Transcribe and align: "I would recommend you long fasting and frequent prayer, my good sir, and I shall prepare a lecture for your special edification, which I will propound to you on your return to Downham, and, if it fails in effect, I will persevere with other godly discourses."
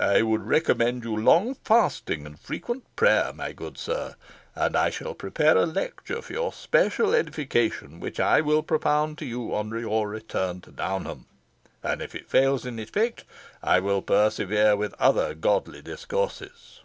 "I 0.00 0.20
would 0.20 0.42
recommend 0.44 1.04
you 1.04 1.16
long 1.16 1.54
fasting 1.54 2.26
and 2.26 2.36
frequent 2.40 2.82
prayer, 2.96 3.32
my 3.32 3.52
good 3.52 3.78
sir, 3.78 4.16
and 4.56 4.74
I 4.74 4.90
shall 4.90 5.14
prepare 5.14 5.56
a 5.56 5.64
lecture 5.64 6.20
for 6.22 6.32
your 6.32 6.52
special 6.52 7.14
edification, 7.14 8.00
which 8.00 8.18
I 8.18 8.40
will 8.40 8.64
propound 8.64 9.16
to 9.18 9.24
you 9.26 9.54
on 9.54 9.68
your 9.70 10.08
return 10.08 10.60
to 10.62 10.72
Downham, 10.72 11.26
and, 11.84 12.02
if 12.02 12.16
it 12.16 12.28
fails 12.28 12.66
in 12.66 12.80
effect, 12.80 13.22
I 13.62 13.78
will 13.78 14.02
persevere 14.02 14.74
with 14.74 14.92
other 14.98 15.34
godly 15.36 15.82
discourses." 15.82 16.80